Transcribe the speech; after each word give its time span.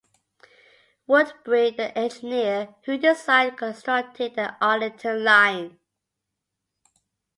Woodbury, 1.05 1.69
the 1.69 1.95
engineer 1.95 2.73
who 2.85 2.97
designed 2.97 3.49
and 3.49 3.57
constructed 3.59 4.33
the 4.33 4.55
Arlington 4.59 5.23
Line. 5.23 5.77